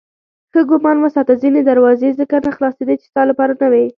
ښه 0.51 0.61
ګمان 0.69 0.97
وساته 1.01 1.33
ځینې 1.41 1.61
دروازې 1.63 2.09
ځکه 2.19 2.35
نه 2.45 2.51
خلاصېدې 2.55 2.95
چې 3.01 3.05
ستا 3.11 3.21
لپاره 3.29 3.53
نه 3.61 3.67
وې. 3.71 3.85